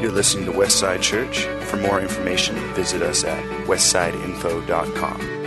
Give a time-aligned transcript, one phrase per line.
[0.00, 1.44] You're listening to Westside Church.
[1.66, 5.40] For more information, visit us at westsideinfo.com.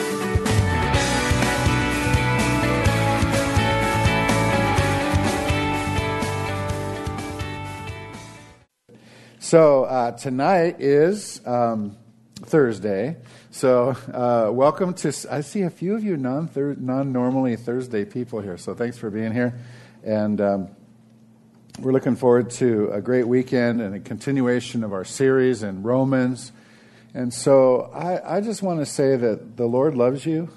[9.39, 11.97] So uh, tonight is um,
[12.35, 13.17] Thursday.
[13.49, 15.11] So uh, welcome to.
[15.31, 16.47] I see a few of you non
[16.79, 18.59] non normally Thursday people here.
[18.59, 19.59] So thanks for being here,
[20.03, 20.69] and um,
[21.79, 26.51] we're looking forward to a great weekend and a continuation of our series in Romans.
[27.15, 30.49] And so I, I just want to say that the Lord loves you.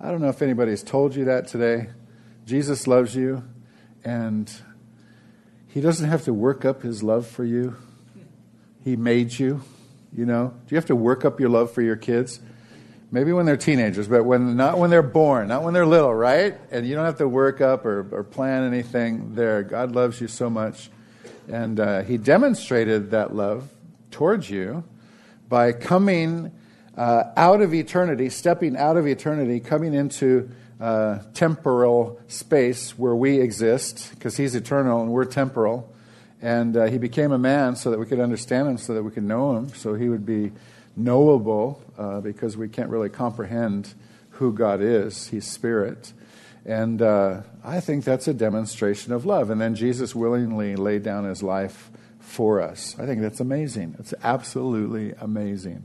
[0.00, 1.90] I don't know if anybody's told you that today.
[2.46, 3.44] Jesus loves you,
[4.04, 4.50] and
[5.66, 7.76] He doesn't have to work up His love for you.
[8.82, 9.60] He made you.
[10.16, 12.40] You know, do you have to work up your love for your kids?
[13.10, 16.58] Maybe when they're teenagers, but when not when they're born, not when they're little, right?
[16.70, 19.62] And you don't have to work up or, or plan anything there.
[19.62, 20.90] God loves you so much,
[21.48, 23.70] and uh, He demonstrated that love
[24.10, 24.84] towards you
[25.48, 26.52] by coming
[26.98, 33.40] uh, out of eternity, stepping out of eternity, coming into uh, temporal space where we
[33.40, 35.94] exist, because He's eternal and we're temporal
[36.40, 39.10] and uh, he became a man so that we could understand him, so that we
[39.10, 40.52] could know him, so he would be
[40.98, 43.94] knowable uh, because we can't really comprehend
[44.32, 45.28] who God is.
[45.28, 46.12] He's spirit.
[46.66, 49.50] And uh, I think that's a demonstration of love.
[49.50, 52.94] And then Jesus willingly laid down his life for us.
[52.98, 53.96] I think that's amazing.
[53.98, 55.84] It's absolutely amazing.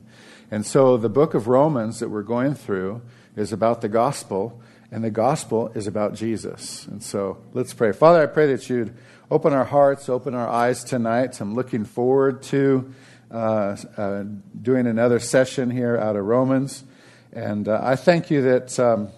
[0.52, 3.02] And so the book of Romans that we're going through
[3.36, 4.62] is about the gospel,
[4.92, 6.86] and the gospel is about Jesus.
[6.86, 7.92] And so let's pray.
[7.92, 8.94] Father, I pray that you'd
[9.32, 11.40] open our hearts, open our eyes tonight.
[11.40, 12.94] I'm looking forward to
[13.34, 14.24] uh, uh,
[14.62, 16.84] doing another session here out of Romans.
[17.32, 19.10] And uh, I thank you that um,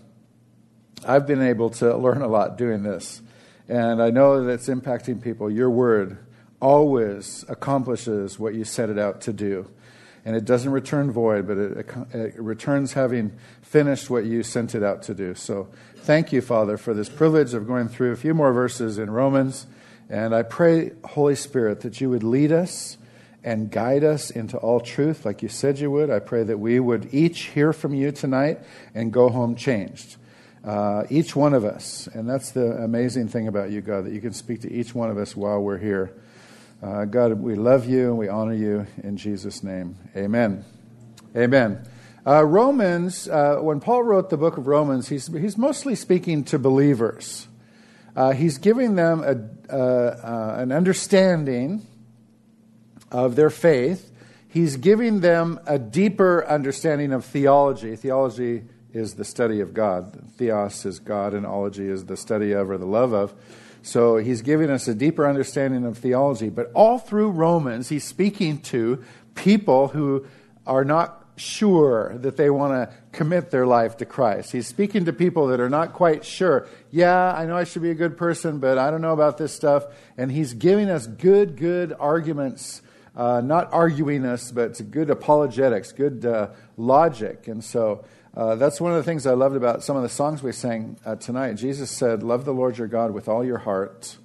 [1.06, 3.22] I've been able to learn a lot doing this.
[3.68, 5.52] And I know that it's impacting people.
[5.52, 6.18] Your word
[6.62, 9.70] always accomplishes what you set it out to do.
[10.24, 14.82] And it doesn't return void, but it, it returns having finished what you sent it
[14.82, 15.36] out to do.
[15.36, 19.12] So thank you, Father, for this privilege of going through a few more verses in
[19.12, 19.68] Romans.
[20.10, 22.98] And I pray, Holy Spirit, that you would lead us
[23.46, 26.10] and guide us into all truth like you said you would.
[26.10, 28.60] I pray that we would each hear from you tonight
[28.96, 30.18] and go home changed.
[30.64, 32.08] Uh, each one of us.
[32.12, 35.12] And that's the amazing thing about you, God, that you can speak to each one
[35.12, 36.12] of us while we're here.
[36.82, 39.96] Uh, God, we love you and we honor you in Jesus' name.
[40.18, 40.66] Amen.
[41.38, 41.88] Amen.
[42.26, 46.58] Uh, Romans, uh, when Paul wrote the book of Romans, he's, he's mostly speaking to
[46.58, 47.48] believers.
[48.16, 51.86] Uh, he's giving them a, uh, an understanding
[53.12, 54.12] of their faith.
[54.48, 57.96] He's giving them a deeper understanding of theology.
[57.96, 60.30] Theology is the study of God.
[60.38, 63.34] Theos is God, and ology is the study of or the love of.
[63.82, 66.50] So he's giving us a deeper understanding of theology.
[66.50, 69.04] But all through Romans, he's speaking to
[69.36, 70.26] people who
[70.66, 74.52] are not sure that they want to commit their life to Christ.
[74.52, 76.68] He's speaking to people that are not quite sure.
[76.92, 79.54] Yeah, I know I should be a good person, but I don't know about this
[79.54, 79.86] stuff.
[80.18, 82.82] And he's giving us good, good arguments,
[83.16, 87.48] uh, not arguing us, but good apologetics, good uh, logic.
[87.48, 88.04] And so
[88.36, 90.98] uh, that's one of the things I loved about some of the songs we sang
[91.06, 91.54] uh, tonight.
[91.54, 94.18] Jesus said, Love the Lord your God with all your heart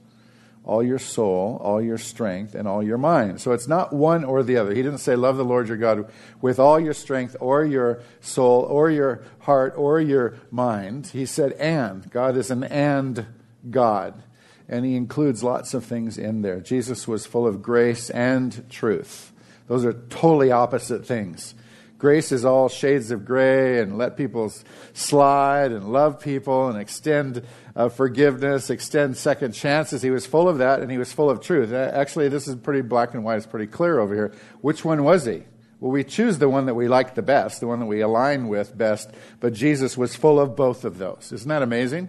[0.65, 3.41] all your soul, all your strength, and all your mind.
[3.41, 4.75] So it's not one or the other.
[4.75, 8.63] He didn't say, Love the Lord your God with all your strength, or your soul,
[8.63, 11.09] or your heart, or your mind.
[11.09, 12.11] He said, And.
[12.11, 13.27] God is an and
[13.71, 14.23] God.
[14.71, 16.61] And he includes lots of things in there.
[16.61, 19.33] Jesus was full of grace and truth.
[19.67, 21.55] Those are totally opposite things.
[21.99, 24.51] Grace is all shades of gray and let people
[24.95, 27.45] slide and love people and extend
[27.77, 30.03] uh, forgiveness, extend second chances.
[30.03, 31.73] He was full of that and he was full of truth.
[31.73, 33.37] Actually, this is pretty black and white.
[33.39, 34.33] It's pretty clear over here.
[34.61, 35.43] Which one was he?
[35.81, 38.49] Well, we choose the one that we like the best, the one that we align
[38.49, 39.11] with best,
[39.41, 41.33] but Jesus was full of both of those.
[41.33, 42.09] Isn't that amazing?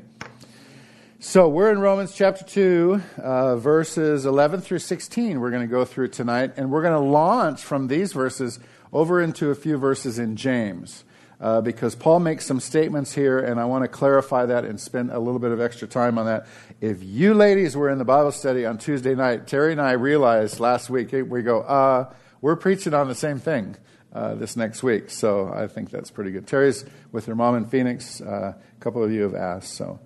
[1.24, 5.40] So we're in Romans chapter 2, uh, verses 11 through 16.
[5.40, 8.57] We're going to go through tonight, and we're going to launch from these verses
[8.92, 11.04] over into a few verses in James
[11.40, 15.12] uh, because Paul makes some statements here, and I want to clarify that and spend
[15.12, 16.48] a little bit of extra time on that.
[16.81, 20.60] If you ladies were in the Bible study on Tuesday night, Terry and I realized
[20.60, 22.12] last week, we go, uh,
[22.42, 23.78] we're preaching on the same thing.
[24.13, 25.10] Uh, this next week.
[25.10, 26.45] So I think that's pretty good.
[26.45, 28.19] Terry's with her mom in Phoenix.
[28.19, 29.74] Uh, a couple of you have asked.
[29.75, 30.01] So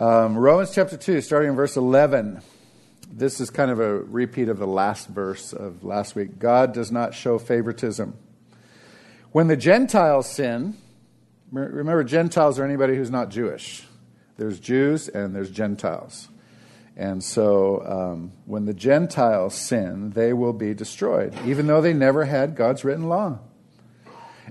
[0.00, 2.40] um, Romans chapter 2, starting in verse 11.
[3.12, 6.38] This is kind of a repeat of the last verse of last week.
[6.38, 8.16] God does not show favoritism.
[9.32, 10.78] When the Gentiles sin,
[11.52, 13.84] remember, Gentiles are anybody who's not Jewish.
[14.38, 16.28] There's Jews and there's Gentiles.
[16.96, 22.24] And so um, when the Gentiles sin, they will be destroyed, even though they never
[22.24, 23.40] had God's written law.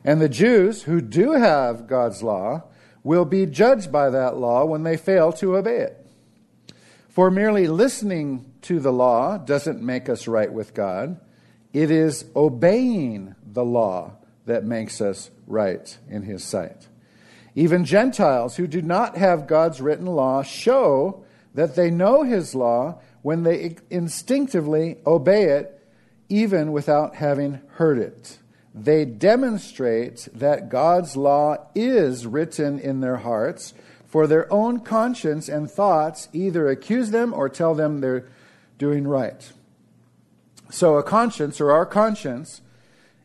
[0.06, 2.66] And the Jews who do have God's law
[3.04, 6.06] will be judged by that law when they fail to obey it.
[7.10, 11.20] For merely listening to the law doesn't make us right with God,
[11.74, 14.14] it is obeying the law
[14.46, 16.88] that makes us right in His sight.
[17.56, 21.24] Even Gentiles who do not have God's written law show
[21.54, 25.76] that they know His law when they instinctively obey it,
[26.30, 28.39] even without having heard it.
[28.74, 33.74] They demonstrate that God's law is written in their hearts,
[34.06, 38.28] for their own conscience and thoughts either accuse them or tell them they're
[38.78, 39.52] doing right.
[40.72, 42.62] So, a conscience, or our conscience,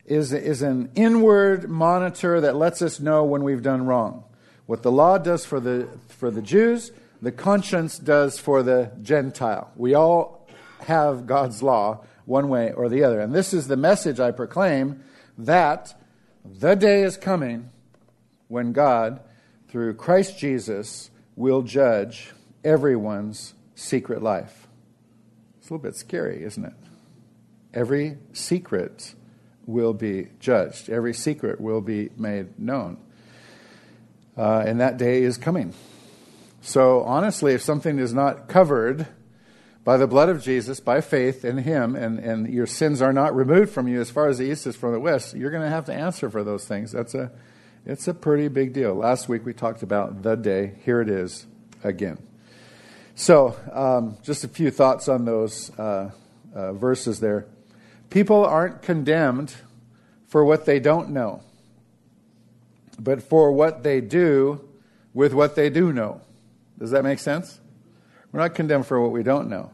[0.05, 4.23] is, is an inward monitor that lets us know when we've done wrong.
[4.65, 6.91] What the law does for the, for the Jews,
[7.21, 9.71] the conscience does for the Gentile.
[9.75, 10.47] We all
[10.81, 13.19] have God's law one way or the other.
[13.19, 15.03] And this is the message I proclaim
[15.37, 15.99] that
[16.43, 17.69] the day is coming
[18.47, 19.19] when God,
[19.67, 22.31] through Christ Jesus, will judge
[22.63, 24.67] everyone's secret life.
[25.57, 26.73] It's a little bit scary, isn't it?
[27.73, 29.15] Every secret
[29.65, 32.97] will be judged, every secret will be made known.
[34.37, 35.73] Uh, and that day is coming.
[36.61, 39.07] So, honestly, if something is not covered
[39.85, 43.35] by the blood of Jesus, by faith in Him, and, and your sins are not
[43.35, 45.69] removed from you as far as the east is from the west, you're going to
[45.69, 46.91] have to answer for those things.
[46.91, 47.31] That's a,
[47.85, 48.95] it's a pretty big deal.
[48.95, 50.73] Last week we talked about the day.
[50.83, 51.45] Here it is
[51.83, 52.17] again.
[53.13, 56.09] So, um, just a few thoughts on those uh,
[56.53, 57.45] uh, verses there.
[58.09, 59.53] People aren't condemned
[60.27, 61.43] for what they don't know,
[62.97, 64.67] but for what they do
[65.13, 66.21] with what they do know.
[66.79, 67.59] Does that make sense?
[68.35, 69.71] We're not condemned for what we don't know.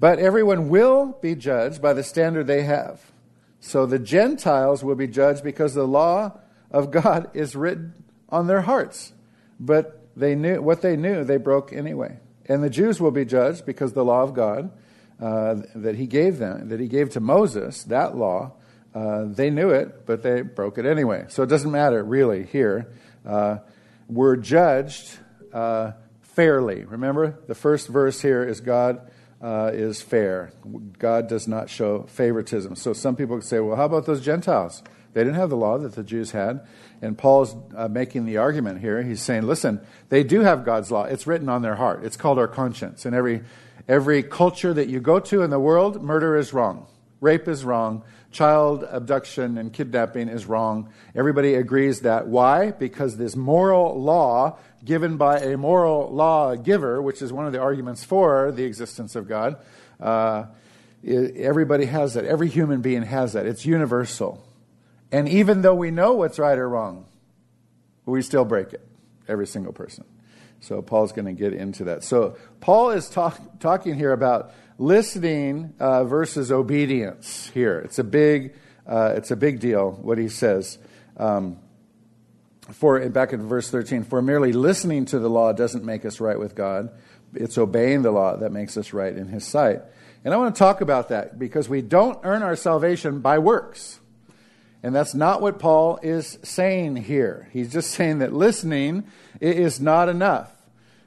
[0.00, 3.00] But everyone will be judged by the standard they have.
[3.60, 6.32] So the Gentiles will be judged because the law
[6.72, 7.94] of God is written
[8.30, 9.12] on their hearts.
[9.60, 12.18] But they knew what they knew, they broke anyway.
[12.46, 14.72] And the Jews will be judged because the law of God
[15.20, 18.54] uh, that He gave them, that He gave to Moses, that law,
[18.92, 21.26] uh, they knew it, but they broke it anyway.
[21.28, 22.90] So it doesn't matter really here.
[23.24, 23.58] Uh,
[24.08, 25.16] we're judged
[25.52, 25.92] uh,
[26.38, 26.84] fairly.
[26.84, 29.10] Remember, the first verse here is God
[29.42, 30.52] uh, is fair.
[30.96, 32.76] God does not show favoritism.
[32.76, 34.84] So some people say, well, how about those Gentiles?
[35.14, 36.64] They didn't have the law that the Jews had.
[37.02, 39.02] And Paul's uh, making the argument here.
[39.02, 39.80] He's saying, listen,
[40.10, 41.06] they do have God's law.
[41.06, 42.04] It's written on their heart.
[42.04, 43.04] It's called our conscience.
[43.04, 43.42] In every,
[43.88, 46.86] every culture that you go to in the world, murder is wrong.
[47.20, 48.04] Rape is wrong.
[48.30, 50.92] Child abduction and kidnapping is wrong.
[51.16, 52.28] Everybody agrees that.
[52.28, 52.70] Why?
[52.70, 57.60] Because this moral law given by a moral law giver, which is one of the
[57.60, 59.56] arguments for the existence of God,
[60.00, 60.46] uh,
[61.06, 62.24] everybody has that.
[62.24, 63.46] Every human being has that.
[63.46, 64.44] It's universal.
[65.10, 67.06] And even though we know what's right or wrong,
[68.04, 68.86] we still break it.
[69.26, 70.04] Every single person.
[70.60, 72.02] So Paul's going to get into that.
[72.02, 77.50] So Paul is talk, talking here about listening uh, versus obedience.
[77.54, 78.54] Here, it's a big,
[78.86, 79.92] uh, it's a big deal.
[79.92, 80.78] What he says.
[81.16, 81.58] Um,
[82.72, 86.38] for back in verse 13, for merely listening to the law doesn't make us right
[86.38, 86.90] with God.
[87.34, 89.82] It's obeying the law that makes us right in His sight.
[90.24, 94.00] And I want to talk about that because we don't earn our salvation by works.
[94.82, 97.48] And that's not what Paul is saying here.
[97.52, 99.04] He's just saying that listening
[99.40, 100.52] is not enough.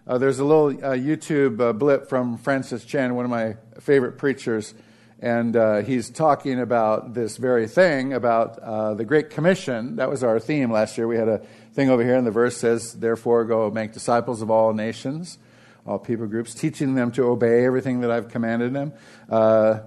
[0.07, 4.17] Uh, there's a little uh, YouTube uh, blip from Francis Chan, one of my favorite
[4.17, 4.73] preachers,
[5.21, 9.97] and uh, he's talking about this very thing about uh, the Great Commission.
[9.97, 11.07] That was our theme last year.
[11.07, 11.41] We had a
[11.73, 15.37] thing over here, and the verse says, Therefore, go make disciples of all nations,
[15.85, 18.93] all people groups, teaching them to obey everything that I've commanded them.
[19.29, 19.81] Uh,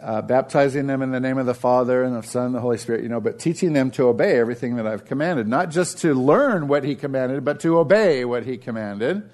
[0.00, 2.76] uh, baptizing them in the name of the Father and the Son and the Holy
[2.76, 5.48] Spirit, you know, but teaching them to obey everything that I've commanded.
[5.48, 9.28] Not just to learn what He commanded, but to obey what He commanded.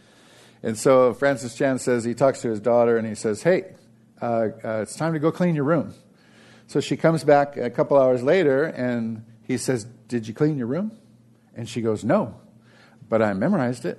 [0.62, 3.64] And so Francis Chan says, he talks to his daughter and he says, Hey,
[4.22, 5.94] uh, uh, it's time to go clean your room.
[6.68, 10.68] So she comes back a couple hours later and he says, Did you clean your
[10.68, 10.96] room?
[11.54, 12.36] And she goes, No,
[13.08, 13.98] but I memorized it.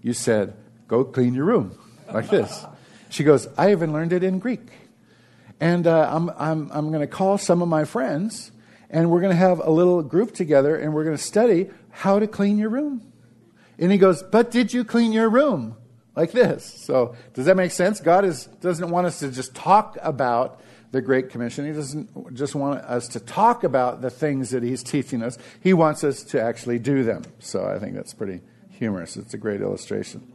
[0.00, 0.54] You said,
[0.86, 1.76] Go clean your room,
[2.12, 2.64] like this.
[3.10, 4.68] She goes, I even learned it in Greek.
[5.60, 8.52] And uh, I'm, I'm, I'm going to call some of my friends
[8.90, 12.18] and we're going to have a little group together and we're going to study how
[12.18, 13.12] to clean your room.
[13.78, 15.76] And he goes, But did you clean your room?
[16.18, 16.64] Like this.
[16.64, 18.00] So, does that make sense?
[18.00, 20.60] God is, doesn't want us to just talk about
[20.90, 21.64] the Great Commission.
[21.64, 25.38] He doesn't just want us to talk about the things that He's teaching us.
[25.62, 27.22] He wants us to actually do them.
[27.38, 29.16] So, I think that's pretty humorous.
[29.16, 30.32] It's a great illustration.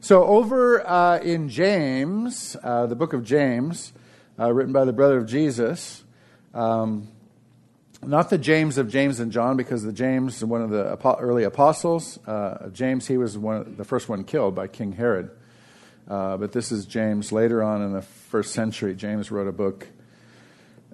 [0.00, 3.94] So, over uh, in James, uh, the book of James,
[4.38, 6.04] uh, written by the brother of Jesus,
[6.52, 7.08] um,
[8.02, 12.18] not the James of James and John, because the James, one of the early apostles,
[12.26, 15.30] uh, James, he was one, the first one killed by King Herod.
[16.08, 18.94] Uh, but this is James later on in the first century.
[18.94, 19.86] James wrote a book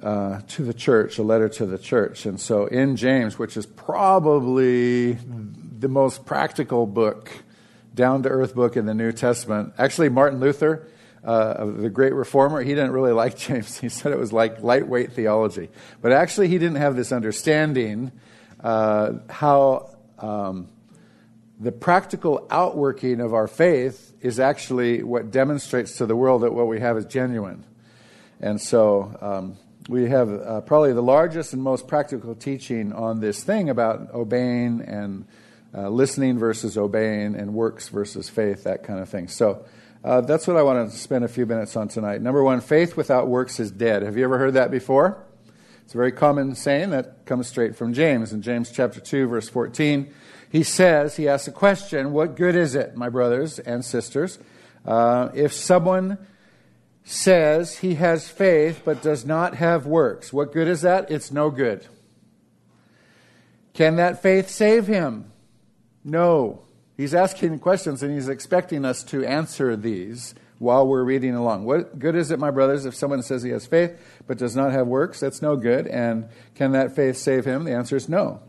[0.02, 2.26] uh, to the church, a letter to the church.
[2.26, 7.30] And so in James, which is probably the most practical book,
[7.94, 10.88] down to earth book in the New Testament, actually, Martin Luther,
[11.25, 13.78] uh, the great reformer, he didn't really like James.
[13.78, 15.71] He said it was like lightweight theology.
[16.02, 18.12] But actually, he didn't have this understanding
[18.61, 20.69] uh, how um,
[21.59, 26.66] the practical outworking of our faith is actually what demonstrates to the world that what
[26.66, 27.64] we have is genuine.
[28.40, 29.57] And so um,
[29.88, 34.81] we have uh, probably the largest and most practical teaching on this thing about obeying
[34.83, 35.26] and
[35.75, 39.28] uh, listening versus obeying and works versus faith, that kind of thing.
[39.28, 39.64] So
[40.04, 42.20] uh, that's what I want to spend a few minutes on tonight.
[42.20, 44.02] Number one, faith without works is dead.
[44.02, 45.25] Have you ever heard that before?
[45.82, 48.32] It's a very common saying that comes straight from James.
[48.32, 50.12] In James chapter 2, verse 14,
[50.50, 54.38] he says, he asks a question, What good is it, my brothers and sisters,
[54.84, 56.18] uh, if someone
[57.02, 60.32] says he has faith but does not have works?
[60.34, 61.11] What good is that?
[61.11, 61.87] It's no good.
[63.73, 65.32] Can that faith save him?
[66.04, 66.64] No.
[66.97, 71.65] He's asking questions and he's expecting us to answer these while we're reading along.
[71.65, 74.73] What good is it, my brothers, if someone says he has faith but does not
[74.73, 75.21] have works?
[75.21, 75.87] That's no good.
[75.87, 77.65] And can that faith save him?
[77.65, 78.41] The answer is no.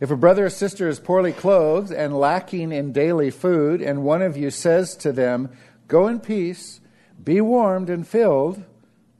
[0.00, 4.22] If a brother or sister is poorly clothed and lacking in daily food, and one
[4.22, 5.50] of you says to them,
[5.88, 6.80] Go in peace,
[7.22, 8.64] be warmed and filled,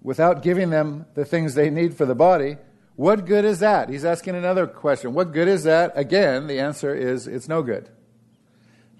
[0.02, 2.56] without giving them the things they need for the body,
[2.96, 3.88] what good is that?
[3.88, 5.14] He's asking another question.
[5.14, 5.92] What good is that?
[5.94, 7.88] Again, the answer is it's no good.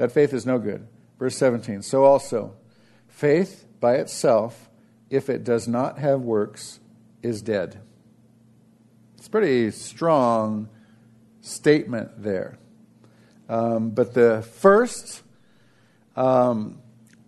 [0.01, 0.89] That faith is no good.
[1.19, 1.83] Verse 17.
[1.83, 2.55] So also,
[3.07, 4.71] faith by itself,
[5.11, 6.81] if it does not have works,
[7.23, 7.83] is dead.
[9.19, 10.71] It's a pretty strong
[11.43, 12.57] statement there.
[13.47, 15.23] Um, but the first
[16.17, 16.81] um,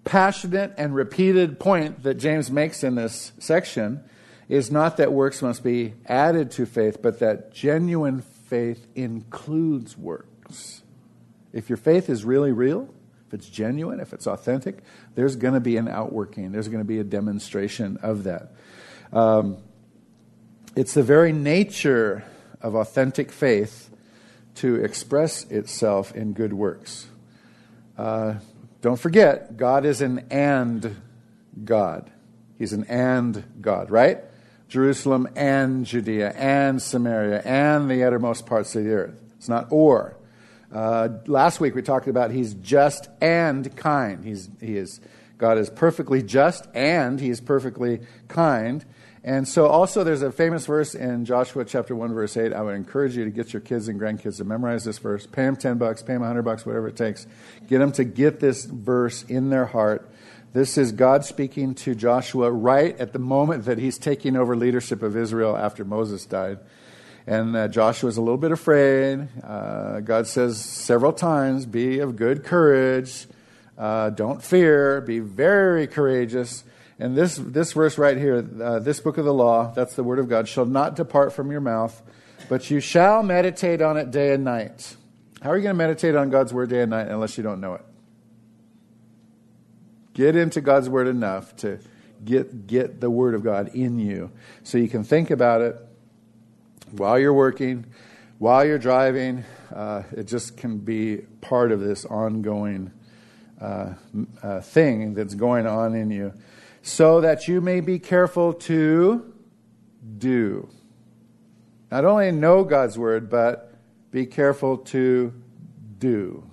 [0.04, 4.02] passionate and repeated point that James makes in this section
[4.48, 10.81] is not that works must be added to faith, but that genuine faith includes works.
[11.52, 12.88] If your faith is really real,
[13.26, 14.82] if it's genuine, if it's authentic,
[15.14, 16.52] there's going to be an outworking.
[16.52, 18.52] There's going to be a demonstration of that.
[19.12, 19.58] Um,
[20.74, 22.24] it's the very nature
[22.60, 23.90] of authentic faith
[24.56, 27.08] to express itself in good works.
[27.96, 28.34] Uh,
[28.80, 30.96] don't forget, God is an and
[31.64, 32.10] God.
[32.58, 34.20] He's an and God, right?
[34.68, 39.20] Jerusalem and Judea and Samaria and the uttermost parts of the earth.
[39.36, 40.16] It's not or.
[40.72, 44.24] Uh, last week we talked about he's just and kind.
[44.24, 45.00] He's, he is,
[45.36, 48.84] God is perfectly just and he is perfectly kind.
[49.24, 52.52] And so also there's a famous verse in Joshua chapter 1 verse 8.
[52.52, 55.26] I would encourage you to get your kids and grandkids to memorize this verse.
[55.26, 57.26] Pay them 10 bucks, pay them 100 bucks, whatever it takes.
[57.68, 60.08] Get them to get this verse in their heart.
[60.54, 65.02] This is God speaking to Joshua right at the moment that he's taking over leadership
[65.02, 66.58] of Israel after Moses died.
[67.26, 69.28] And uh, Joshua's a little bit afraid.
[69.42, 73.26] Uh, God says several times, Be of good courage.
[73.78, 75.00] Uh, don't fear.
[75.00, 76.64] Be very courageous.
[76.98, 80.18] And this, this verse right here, uh, this book of the law, that's the word
[80.18, 82.00] of God, shall not depart from your mouth,
[82.48, 84.96] but you shall meditate on it day and night.
[85.40, 87.60] How are you going to meditate on God's word day and night unless you don't
[87.60, 87.82] know it?
[90.14, 91.80] Get into God's word enough to
[92.24, 94.30] get, get the word of God in you
[94.62, 95.76] so you can think about it
[96.92, 97.86] while you're working,
[98.38, 99.44] while you're driving.
[99.74, 102.92] Uh, it just can be part of this ongoing
[103.60, 103.94] uh,
[104.42, 106.32] uh, thing that's going on in you,
[106.82, 109.32] so that you may be careful to
[110.18, 110.68] do.
[111.90, 113.74] Not only know God's word, but
[114.10, 115.32] be careful to
[115.98, 116.44] do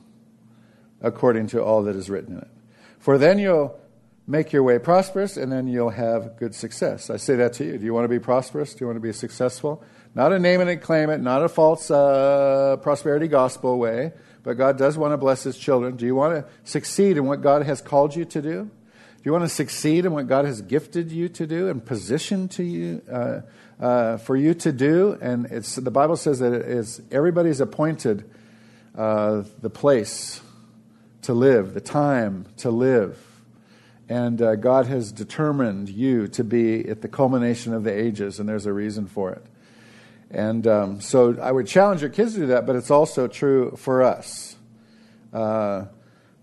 [1.02, 2.48] according to all that is written in it.
[3.00, 3.80] For then you'll
[4.28, 7.10] make your way prosperous and then you'll have good success.
[7.10, 7.78] I say that to you.
[7.78, 8.74] Do you want to be prosperous?
[8.74, 9.84] Do you want to be successful?
[10.16, 14.12] Not a name and claim it, not a false uh, prosperity gospel way,
[14.44, 15.96] but God does want to bless His children.
[15.96, 18.64] Do you want to succeed in what God has called you to do?
[18.64, 22.52] Do you want to succeed in what God has gifted you to do and positioned
[22.52, 23.42] to you uh,
[23.80, 25.18] uh, for you to do?
[25.22, 28.30] And it's the Bible says that it is everybody's appointed
[28.98, 30.42] uh, the place
[31.24, 33.18] to live, the time to live.
[34.08, 38.50] And uh, God has determined you to be at the culmination of the ages, and
[38.50, 39.46] there's a reason for it.
[40.32, 43.76] And um, so I would challenge your kids to do that, but it's also true
[43.78, 44.56] for us.
[45.34, 45.86] Uh,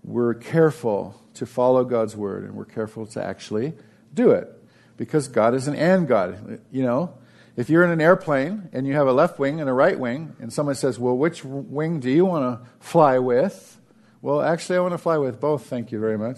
[0.03, 3.73] we're careful to follow God's word and we're careful to actually
[4.13, 4.49] do it
[4.97, 6.61] because God is an and God.
[6.71, 7.13] You know,
[7.55, 10.35] if you're in an airplane and you have a left wing and a right wing,
[10.39, 13.79] and someone says, Well, which wing do you want to fly with?
[14.21, 16.37] Well, actually, I want to fly with both, thank you very much.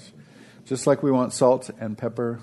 [0.66, 2.40] Just like we want salt and pepper,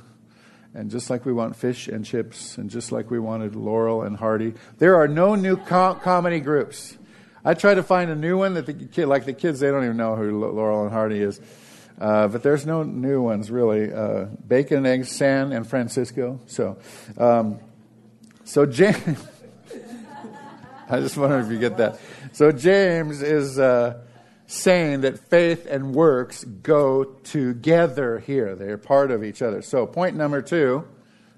[0.77, 4.17] and just like we want fish and chips, and just like we wanted Laurel and
[4.17, 4.55] Hardy.
[4.79, 6.99] There are no new comedy groups.
[7.45, 9.85] I try to find a new one that the kid, like the kids, they don't
[9.85, 11.41] even know who Laurel and Hardy is.
[11.99, 13.93] Uh, but there's no new ones really.
[13.93, 16.41] Uh, bacon and eggs, San and Francisco.
[16.47, 16.77] So,
[17.17, 17.59] um,
[18.45, 19.27] so James.
[20.89, 21.99] I just wonder if you get that.
[22.33, 24.03] So James is uh,
[24.47, 28.55] saying that faith and works go together here.
[28.55, 29.63] They're part of each other.
[29.63, 30.87] So point number two.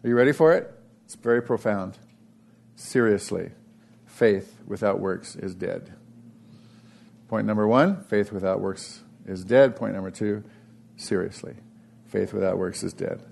[0.05, 0.73] Are you ready for it?
[1.05, 1.99] It's very profound.
[2.77, 3.51] Seriously,
[4.07, 5.93] faith without works is dead.
[7.29, 9.75] Point number one faith without works is dead.
[9.77, 10.45] Point number two
[10.97, 11.55] seriously,
[12.07, 13.23] faith without works is dead.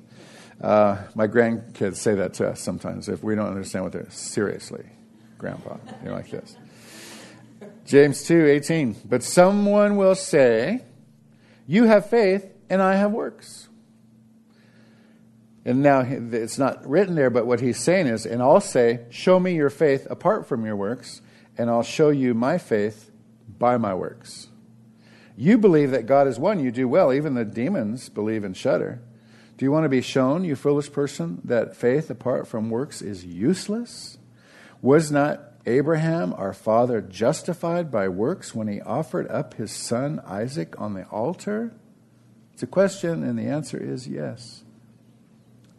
[0.60, 4.86] Uh, my grandkids say that to us sometimes if we don't understand what they're seriously,
[5.38, 6.56] grandpa, you know, like this.
[7.86, 8.96] James 2 18.
[9.04, 10.82] But someone will say,
[11.66, 13.68] You have faith, and I have works.
[15.64, 19.40] And now it's not written there, but what he's saying is, and I'll say, Show
[19.40, 21.22] me your faith apart from your works,
[21.56, 23.10] and I'll show you my faith
[23.58, 24.48] by my works.
[25.36, 27.12] You believe that God is one, you do well.
[27.12, 29.00] Even the demons believe and shudder.
[29.56, 33.24] Do you want to be shown, you foolish person, that faith apart from works is
[33.24, 34.18] useless?
[34.82, 40.80] Was not Abraham, our father, justified by works when he offered up his son Isaac
[40.80, 41.74] on the altar?
[42.54, 44.62] It's a question, and the answer is yes.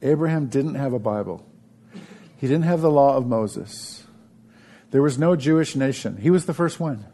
[0.01, 1.46] Abraham didn't have a Bible,
[2.38, 4.03] he didn't have the law of Moses.
[4.91, 6.17] There was no Jewish nation.
[6.17, 7.06] He was the first one.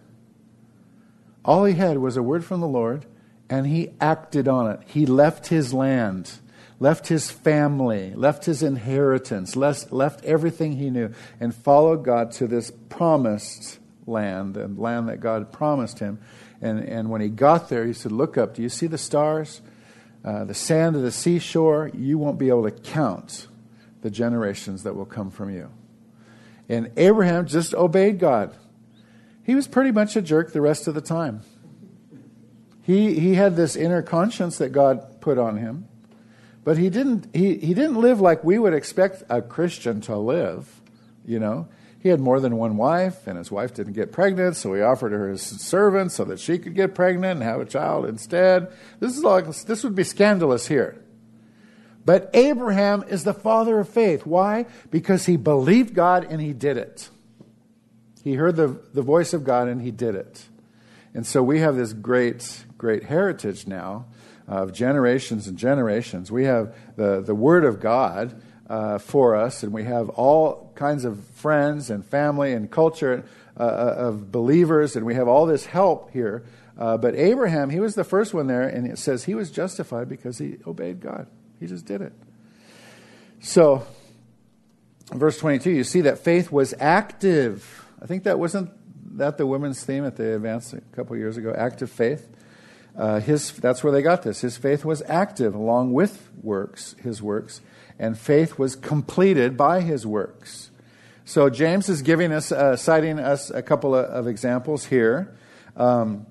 [1.46, 3.06] All he had was a word from the Lord,
[3.50, 4.80] and he acted on it.
[4.86, 6.40] He left his land,
[6.84, 12.48] left his family, left his inheritance, left, left everything he knew, and followed God to
[12.48, 16.20] this promised land, the land that God promised him.
[16.62, 19.62] And, and when he got there, he said, Look up, do you see the stars?
[20.24, 23.48] Uh, the sand of the seashore, you won't be able to count
[24.02, 25.70] the generations that will come from you.
[26.70, 28.56] And Abraham just obeyed God
[29.44, 31.42] he was pretty much a jerk the rest of the time.
[32.82, 35.88] He, he had this inner conscience that God put on him,
[36.64, 40.82] but he didn't, he, he didn't live like we would expect a Christian to live,
[41.26, 41.68] you know.
[42.00, 45.14] He had more than one wife, and his wife didn't get pregnant, so he offered
[45.14, 48.74] her his servant so that she could get pregnant and have a child instead.
[49.00, 51.02] This is like this would be scandalous here.
[52.06, 54.26] But Abraham is the father of faith.
[54.26, 54.66] Why?
[54.92, 57.10] Because he believed God and he did it.
[58.22, 60.46] He heard the, the voice of God and he did it.
[61.14, 64.08] And so we have this great, great heritage now
[64.48, 66.32] of generations and generations.
[66.32, 71.06] We have the, the Word of God uh, for us, and we have all kinds
[71.06, 73.24] of friends and family and culture
[73.58, 76.44] uh, uh, of believers, and we have all this help here.
[76.78, 80.10] Uh, but Abraham, he was the first one there, and it says he was justified
[80.10, 81.28] because he obeyed God.
[81.60, 82.14] He just did it.
[83.42, 83.86] So,
[85.12, 88.70] verse 22, you see that faith was active I think that wasn't
[89.18, 91.54] that the women's theme at the advance a couple years ago.
[91.58, 92.28] Active faith.
[92.96, 94.42] Uh, his that's where they got this.
[94.42, 97.62] His faith was active along with works, his works,
[97.98, 100.70] and faith was completed by his works.
[101.26, 105.36] So James is giving us, uh, citing us a couple of, of examples here.
[105.78, 106.28] Um,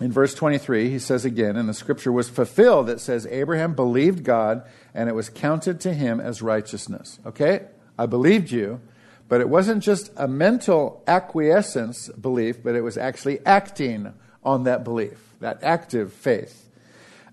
[0.00, 4.24] in verse 23, he says again, and the scripture was fulfilled that says, Abraham believed
[4.24, 4.62] God,
[4.94, 7.18] and it was counted to him as righteousness.
[7.24, 7.66] Okay?
[7.98, 8.82] I believed you,
[9.28, 14.12] but it wasn't just a mental acquiescence belief, but it was actually acting
[14.44, 16.68] on that belief, that active faith.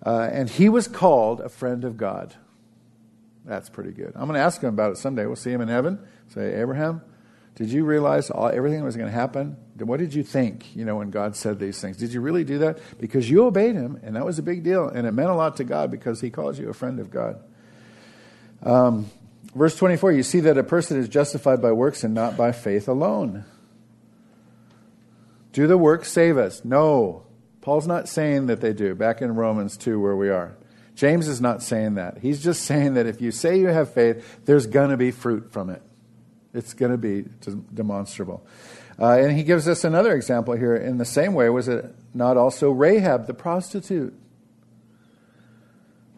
[0.05, 2.35] Uh, and he was called a friend of God.
[3.45, 4.13] That's pretty good.
[4.15, 5.25] I'm going to ask him about it someday.
[5.25, 5.99] We'll see him in heaven.
[6.29, 7.01] Say, Abraham,
[7.55, 9.57] did you realize all, everything was going to happen?
[9.77, 11.97] What did you think, you know, when God said these things?
[11.97, 12.79] Did you really do that?
[12.99, 15.57] Because you obeyed him, and that was a big deal, and it meant a lot
[15.57, 17.41] to God because he calls you a friend of God.
[18.61, 19.09] Um,
[19.55, 22.87] Verse 24, you see that a person is justified by works and not by faith
[22.87, 23.45] alone.
[25.51, 26.65] Do the works save us?
[26.65, 27.27] No.
[27.63, 30.55] Paul's not saying that they do, back in Romans 2, where we are.
[30.95, 32.17] James is not saying that.
[32.19, 35.51] He's just saying that if you say you have faith, there's going to be fruit
[35.51, 35.81] from it.
[36.53, 37.23] It's going to be
[37.73, 38.45] demonstrable.
[38.99, 40.75] Uh, and he gives us another example here.
[40.75, 44.13] In the same way, was it not also Rahab the prostitute?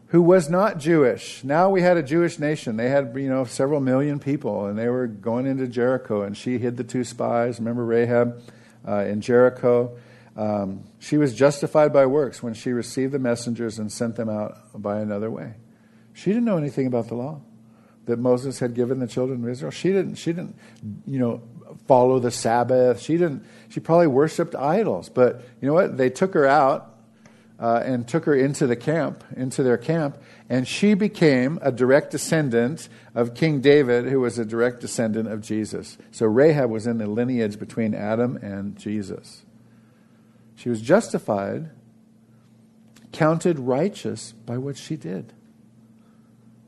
[0.07, 1.43] who was not Jewish.
[1.43, 2.77] Now we had a Jewish nation.
[2.77, 6.57] They had, you know, several million people, and they were going into Jericho, and she
[6.57, 7.59] hid the two spies.
[7.59, 8.41] Remember Rahab
[8.87, 9.97] uh, in Jericho?
[10.35, 14.57] Um, she was justified by works when she received the messengers and sent them out
[14.81, 15.53] by another way.
[16.13, 17.41] She didn't know anything about the law
[18.05, 19.71] that Moses had given the children of Israel.
[19.71, 20.55] She didn't, she didn't,
[21.07, 21.41] you know,
[21.87, 23.01] follow the Sabbath.
[23.01, 25.09] She didn't, she probably worshiped idols.
[25.09, 25.97] But you know what?
[25.97, 26.95] They took her out
[27.59, 30.17] uh, and took her into the camp, into their camp,
[30.49, 35.41] and she became a direct descendant of King David, who was a direct descendant of
[35.41, 35.97] Jesus.
[36.11, 39.44] So Rahab was in the lineage between Adam and Jesus.
[40.55, 41.69] She was justified,
[43.11, 45.33] counted righteous by what she did.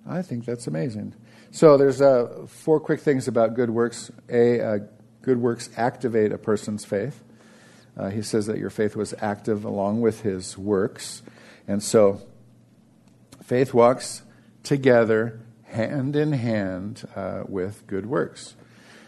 [0.08, 1.14] I think that's amazing.
[1.52, 4.12] So there's uh, four quick things about good works.
[4.30, 4.80] A, uh,
[5.22, 7.24] good works activate a person's faith.
[7.98, 11.24] Uh, he says that your faith was active along with his works.
[11.68, 12.22] And so
[13.44, 14.22] faith walks
[14.64, 18.56] together hand in hand uh, with good works.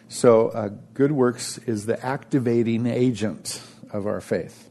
[0.08, 3.62] So uh, good works is the activating agent
[3.92, 4.68] of our faith.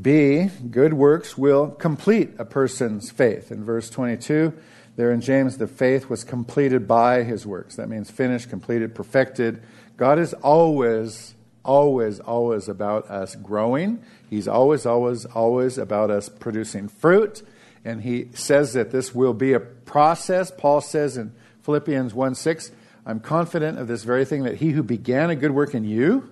[0.00, 3.50] B, good works will complete a person's faith.
[3.50, 4.52] In verse 22,
[4.96, 7.76] there in James, the faith was completed by his works.
[7.76, 9.62] That means finished, completed, perfected.
[9.96, 14.02] God is always, always, always about us growing.
[14.28, 17.42] He's always, always, always about us producing fruit.
[17.84, 20.50] And he says that this will be a process.
[20.50, 21.32] Paul says in
[21.62, 22.70] Philippians 1 6,
[23.06, 26.28] I'm confident of this very thing that he who began a good work in you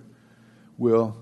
[0.77, 1.15] will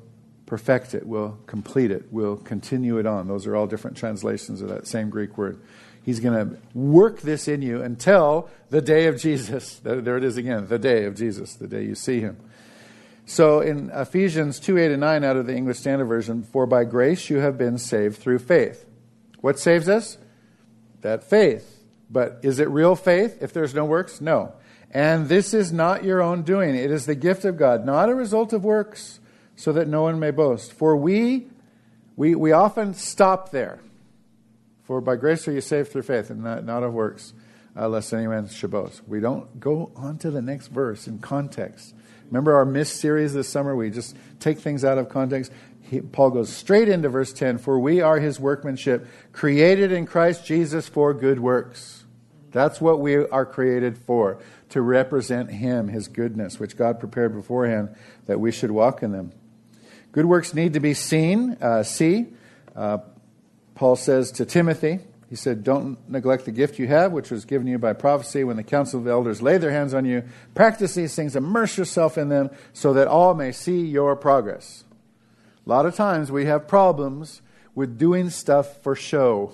[0.54, 3.28] perfect it, will complete it, will continue it on.
[3.28, 5.60] Those are all different translations of that same Greek word.
[6.04, 9.80] He's going to work this in you until the day of Jesus.
[9.84, 12.38] There it is again, the day of Jesus, the day you see him.
[13.26, 16.84] So in Ephesians 2 8 and 9 out of the English Standard Version, for by
[16.84, 18.86] grace you have been saved through faith.
[19.42, 20.20] What saves us?
[21.02, 21.80] That faith.
[22.12, 24.22] But is it real faith if there's no works?
[24.22, 24.54] No.
[24.92, 28.14] And this is not your own doing, it is the gift of God, not a
[28.14, 29.20] result of works,
[29.56, 30.74] so that no one may boast.
[30.74, 31.48] For we,
[32.16, 33.80] we, we often stop there.
[34.84, 37.34] For by grace are you saved through faith, and not, not of works,
[37.76, 39.02] uh, lest anyone should boast.
[39.08, 41.96] We don't go on to the next verse in context.
[42.26, 43.76] Remember our Miss series this summer?
[43.76, 45.52] We just take things out of context.
[45.82, 50.46] He, Paul goes straight into verse 10 For we are his workmanship, created in Christ
[50.46, 52.04] Jesus for good works.
[52.52, 54.40] That's what we are created for,
[54.70, 57.96] to represent him, his goodness, which God prepared beforehand
[58.28, 59.32] that we should walk in them.
[60.14, 62.28] Good works need to be seen, uh, see.
[62.76, 63.00] Uh,
[63.74, 67.66] Paul says to Timothy, he said, Don't neglect the gift you have, which was given
[67.66, 70.24] you by prophecy when the council of elders lay their hands on you.
[70.54, 74.84] Practice these things, immerse yourself in them, so that all may see your progress.
[75.66, 77.42] A lot of times we have problems
[77.74, 79.54] with doing stuff for show.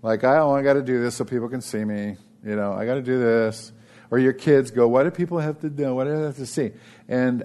[0.00, 2.16] Like, I, oh, I got to do this so people can see me.
[2.42, 3.70] You know, I got to do this.
[4.10, 5.94] Or your kids go, What do people have to do?
[5.94, 6.70] What do they have to see?
[7.06, 7.42] And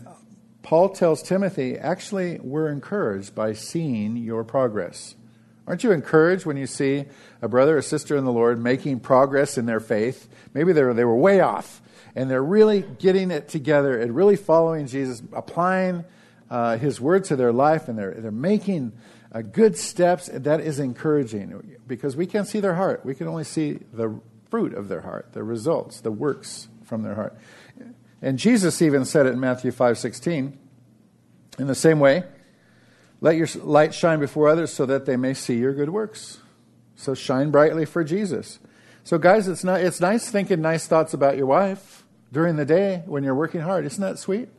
[0.64, 5.16] Paul tells Timothy, actually, we're encouraged by seeing your progress.
[5.68, 7.06] Aren't you encouraged when you see
[7.42, 10.28] a brother or sister in the Lord making progress in their faith?
[10.54, 11.82] Maybe they were, they were way off,
[12.16, 16.04] and they're really getting it together and really following Jesus, applying
[16.50, 18.92] uh, His word to their life, and they're, they're making
[19.32, 20.30] uh, good steps.
[20.34, 23.06] That is encouraging because we can't see their heart.
[23.06, 24.20] We can only see the
[24.50, 27.38] fruit of their heart, the results, the works from their heart.
[28.22, 30.58] And Jesus even said it in Matthew 5 16.
[31.60, 32.24] In the same way,
[33.20, 36.40] let your light shine before others so that they may see your good works.
[36.96, 38.60] So shine brightly for Jesus.
[39.04, 43.02] So, guys, it's, not, it's nice thinking nice thoughts about your wife during the day
[43.06, 43.86] when you're working hard.
[43.86, 44.50] Isn't that sweet?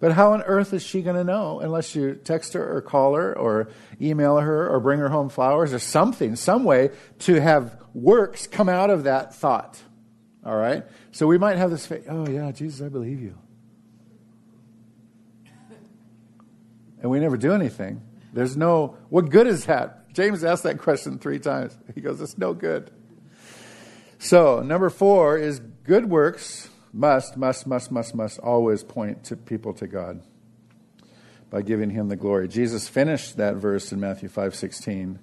[0.00, 3.14] But how on earth is she going to know unless you text her or call
[3.14, 3.68] her or
[4.00, 8.68] email her or bring her home flowers or something, some way to have works come
[8.68, 9.82] out of that thought?
[10.46, 10.84] All right?
[11.10, 13.36] So we might have this faith, oh, yeah, Jesus, I believe you.
[17.02, 18.00] And we never do anything.
[18.32, 20.12] There's no, what good is that?
[20.14, 21.76] James asked that question three times.
[21.94, 22.92] He goes, it's no good.
[24.18, 29.74] So, number four is good works must, must, must, must, must always point to people
[29.74, 30.22] to God
[31.50, 32.48] by giving him the glory.
[32.48, 35.18] Jesus finished that verse in Matthew 5 16.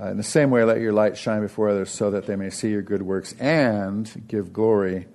[0.00, 2.50] Uh, in the same way, let your light shine before others so that they may
[2.50, 5.06] see your good works and give glory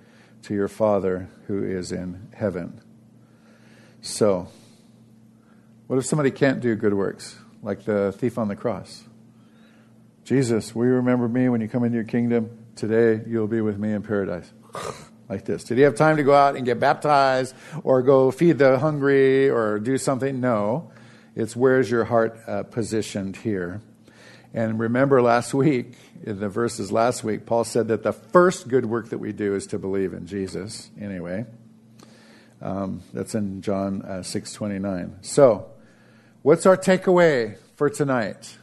[0.42, 2.80] to your Father who is in heaven.
[4.00, 4.48] So,
[5.86, 9.04] what if somebody can't do good works, like the thief on the cross?
[10.24, 12.64] Jesus, will you remember me when you come into your kingdom?
[12.76, 14.50] Today you'll be with me in paradise.
[15.30, 15.62] like this.
[15.64, 19.48] Did he have time to go out and get baptized or go feed the hungry
[19.48, 20.40] or do something?
[20.40, 20.90] No.
[21.36, 23.80] It's where's your heart uh, positioned here.
[24.52, 25.92] And remember last week,
[26.24, 29.54] in the verses last week, Paul said that the first good work that we do
[29.54, 31.46] is to believe in Jesus, anyway.
[32.60, 35.24] Um, that's in John uh, 6.29.
[35.24, 35.70] So,
[36.42, 38.56] What's our takeaway for tonight?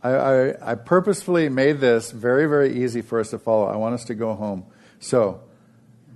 [0.00, 3.66] I, I, I, purposefully made this very, very easy for us to follow.
[3.66, 4.64] I want us to go home.
[5.00, 5.40] So,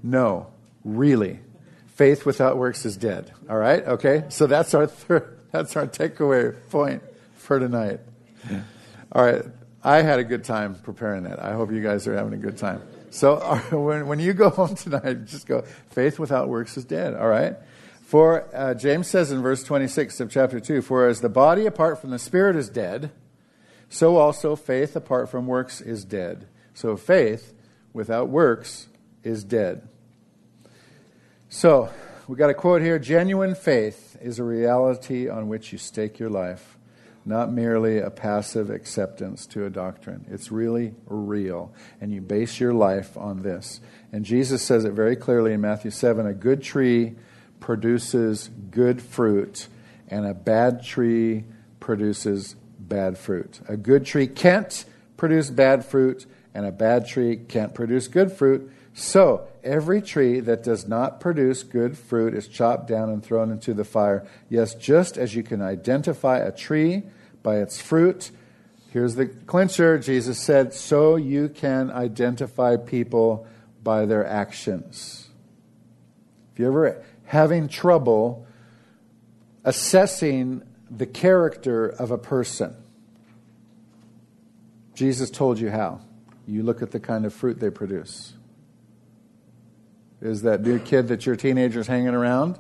[0.01, 0.53] no,
[0.85, 1.41] really,
[1.97, 3.33] faith without works is dead.
[3.51, 3.85] All right?
[3.85, 4.25] Okay?
[4.29, 7.03] So that's our third, that's our takeaway point
[7.49, 8.01] for tonight.
[9.11, 9.43] All right.
[9.83, 11.43] I had a good time preparing that.
[11.43, 12.83] I hope you guys are having a good time.
[13.09, 13.39] So
[13.71, 17.15] when, when you go home tonight, just go, faith without works is dead.
[17.15, 17.57] All right?
[18.03, 21.99] For uh, James says in verse 26 of chapter 2 For as the body apart
[22.03, 23.13] from the spirit is dead,
[23.89, 26.49] so also faith apart from works is dead.
[26.75, 27.55] So faith
[27.95, 28.89] without works
[29.25, 29.89] is dead.
[31.49, 31.89] So
[32.27, 36.29] we got a quote here genuine faith is a reality on which you stake your
[36.29, 36.78] life,
[37.29, 40.25] not merely a passive acceptance to a doctrine.
[40.31, 43.81] It's really real, and you base your life on this.
[44.13, 47.17] And Jesus says it very clearly in Matthew 7 a good tree
[47.61, 49.69] produces good fruit,
[50.09, 51.45] and a bad tree
[51.81, 53.61] produces bad fruit.
[53.69, 54.85] A good tree can't
[55.19, 58.73] produce bad fruit, and a bad tree can't produce good fruit.
[58.95, 63.75] So, every tree that does not produce good fruit is chopped down and thrown into
[63.75, 64.27] the fire.
[64.49, 67.05] Yes, just as you can identify a tree
[67.49, 68.31] by its fruit,
[68.91, 73.47] here's the clincher Jesus said, so you can identify people
[73.83, 75.31] by their actions.
[76.53, 78.47] If you're ever having trouble
[79.65, 82.77] assessing the character of a person.
[84.95, 86.03] Jesus told you how.
[86.47, 88.35] You look at the kind of fruit they produce.
[90.21, 92.59] Is that new kid that your teenager's hanging around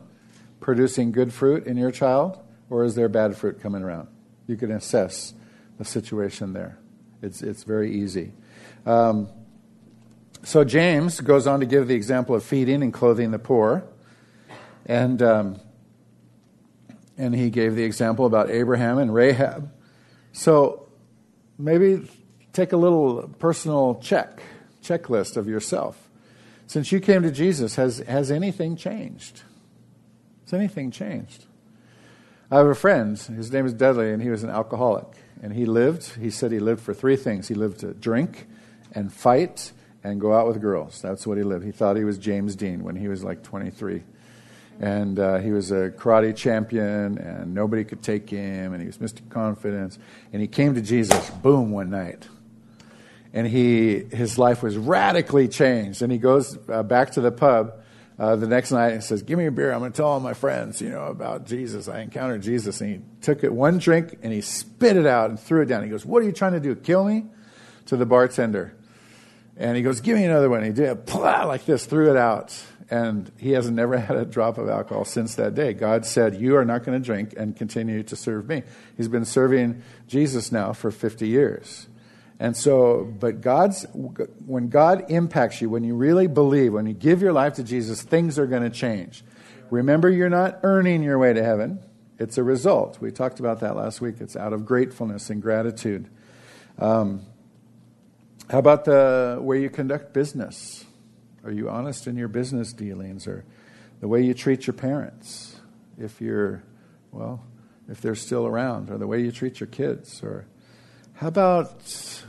[0.60, 2.38] producing good fruit in your child,
[2.70, 4.08] or is there bad fruit coming around?
[4.48, 5.34] You can assess
[5.78, 6.76] the situation there.
[7.22, 8.32] It's, it's very easy.
[8.84, 9.28] Um,
[10.42, 13.84] so James goes on to give the example of feeding and clothing the poor.
[14.86, 15.60] And, um,
[17.16, 19.70] and he gave the example about Abraham and Rahab.
[20.32, 20.88] So
[21.58, 22.08] maybe
[22.52, 24.40] take a little personal check,
[24.82, 26.08] checklist of yourself.
[26.66, 29.42] Since you came to Jesus, has, has anything changed?
[30.44, 31.44] Has anything changed?
[32.50, 35.06] I have a friend, his name is Dudley, and he was an alcoholic.
[35.42, 37.48] And he lived, he said he lived for three things.
[37.48, 38.46] He lived to drink
[38.92, 41.02] and fight and go out with girls.
[41.02, 41.64] That's what he lived.
[41.64, 44.02] He thought he was James Dean when he was like 23
[44.80, 48.98] and uh, he was a karate champion, and nobody could take him, and he was
[48.98, 49.28] Mr.
[49.28, 49.98] Confidence.
[50.32, 52.28] And he came to Jesus, boom, one night,
[53.32, 56.02] and he his life was radically changed.
[56.02, 57.74] And he goes uh, back to the pub
[58.18, 59.72] uh, the next night and says, "Give me a beer.
[59.72, 61.88] I'm going to tell all my friends, you know, about Jesus.
[61.88, 65.38] I encountered Jesus." And he took it one drink and he spit it out and
[65.38, 65.82] threw it down.
[65.82, 66.74] He goes, "What are you trying to do?
[66.74, 67.24] Kill me?"
[67.86, 68.74] To the bartender.
[69.56, 70.62] And he goes, Give me another one.
[70.62, 72.54] He did it like this, threw it out
[72.90, 75.72] and he has never had a drop of alcohol since that day.
[75.72, 78.62] God said, You are not going to drink and continue to serve me.
[78.96, 81.88] He's been serving Jesus now for 50 years.
[82.40, 87.20] And so, but God's, when God impacts you, when you really believe, when you give
[87.20, 89.24] your life to Jesus, things are going to change.
[89.70, 91.80] Remember, you're not earning your way to heaven,
[92.18, 93.00] it's a result.
[93.00, 94.16] We talked about that last week.
[94.20, 96.08] It's out of gratefulness and gratitude.
[96.76, 97.22] Um,
[98.50, 100.84] how about the way you conduct business?
[101.44, 103.44] Are you honest in your business dealings or
[104.00, 105.60] the way you treat your parents?
[105.96, 106.64] If you're,
[107.12, 107.44] well,
[107.88, 110.46] if they're still around, or the way you treat your kids, or
[111.14, 112.24] how about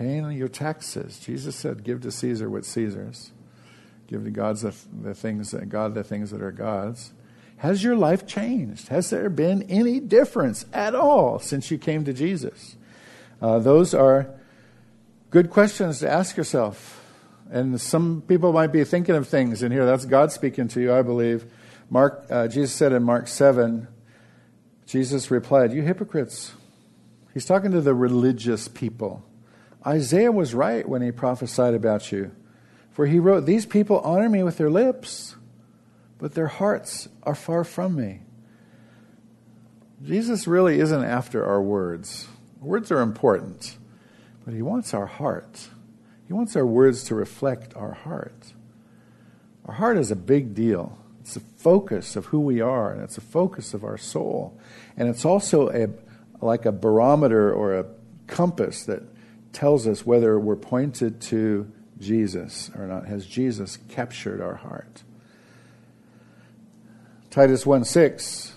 [0.00, 1.18] paying your taxes?
[1.18, 3.32] Jesus said, "Give to Caesar what Caesar's.
[4.06, 7.12] Give to God's the, the things that God the things that are God's."
[7.58, 8.88] Has your life changed?
[8.88, 12.76] Has there been any difference at all since you came to Jesus?
[13.42, 14.30] Uh, those are
[15.28, 17.04] good questions to ask yourself.
[17.50, 19.84] And some people might be thinking of things in here.
[19.84, 21.44] That's God speaking to you, I believe.
[21.90, 23.88] Mark, uh, Jesus said in Mark 7,
[24.86, 26.54] Jesus replied, You hypocrites.
[27.34, 29.22] He's talking to the religious people.
[29.86, 32.32] Isaiah was right when he prophesied about you.
[32.90, 35.36] For he wrote, These people honor me with their lips,
[36.18, 38.20] but their hearts are far from me.
[40.02, 42.28] Jesus really isn't after our words.
[42.60, 43.78] Words are important,
[44.44, 45.68] but he wants our heart.
[46.26, 48.52] He wants our words to reflect our heart.
[49.66, 50.98] Our heart is a big deal.
[51.20, 54.58] It's the focus of who we are, and it's the focus of our soul.
[54.96, 55.88] And it's also a,
[56.44, 57.86] like a barometer or a
[58.26, 59.02] compass that
[59.52, 63.06] tells us whether we're pointed to Jesus or not.
[63.06, 65.02] Has Jesus captured our heart?
[67.30, 68.54] Titus 1 6,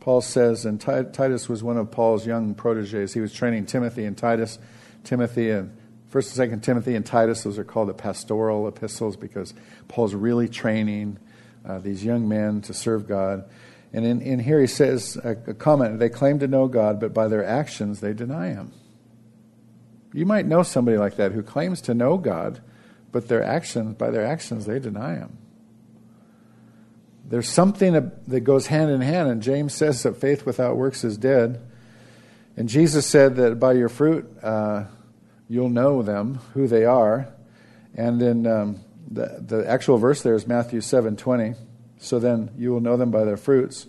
[0.00, 3.14] Paul says, and Titus was one of Paul's young proteges.
[3.14, 4.58] He was training Timothy and Titus.
[5.02, 5.76] Timothy and
[6.08, 9.54] First and Second Timothy and Titus, those are called the pastoral epistles because
[9.88, 11.18] Paul's really training
[11.64, 13.48] uh, these young men to serve God.
[13.92, 17.12] And in, in here he says a, a comment they claim to know God, but
[17.12, 18.72] by their actions they deny Him.
[20.16, 22.62] You might know somebody like that who claims to know God,
[23.12, 25.36] but their actions, by their actions, they deny Him.
[27.28, 27.92] There's something
[28.26, 31.60] that goes hand in hand, and James says that faith without works is dead.
[32.56, 34.84] And Jesus said that by your fruit uh,
[35.50, 37.28] you'll know them, who they are.
[37.94, 41.56] And then um, the, the actual verse there is Matthew 7 20.
[41.98, 43.86] So then you will know them by their fruits.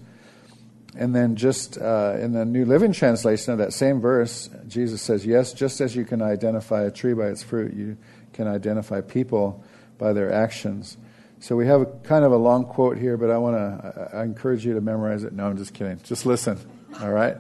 [0.97, 5.25] And then just uh, in the New Living Translation of that same verse, Jesus says,
[5.27, 7.97] Yes, just as you can identify a tree by its fruit, you
[8.33, 9.63] can identify people
[9.99, 10.97] by their actions.
[11.39, 14.23] So we have a, kind of a long quote here, but I want to I
[14.23, 15.33] encourage you to memorize it.
[15.33, 16.01] No, I'm just kidding.
[16.01, 16.60] Just listen.
[16.99, 17.38] All right?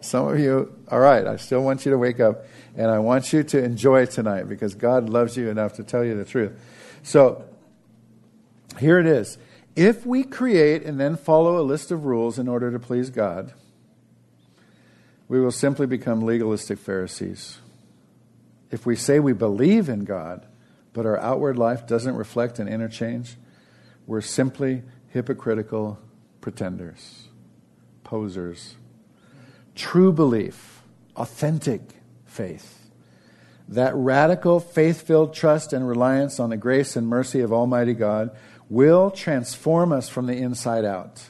[0.00, 3.32] Some of you, all right, I still want you to wake up and I want
[3.32, 6.52] you to enjoy tonight because God loves you enough to tell you the truth.
[7.04, 7.44] So
[8.78, 9.38] here it is.
[9.78, 13.52] If we create and then follow a list of rules in order to please God,
[15.28, 17.58] we will simply become legalistic Pharisees.
[18.72, 20.44] If we say we believe in God,
[20.92, 23.36] but our outward life doesn't reflect an interchange,
[24.04, 26.00] we're simply hypocritical
[26.40, 27.28] pretenders,
[28.02, 28.74] posers.
[29.76, 30.82] True belief,
[31.14, 31.82] authentic
[32.24, 32.90] faith,
[33.68, 38.36] that radical faith filled trust and reliance on the grace and mercy of Almighty God
[38.68, 41.24] will transform us from the inside out,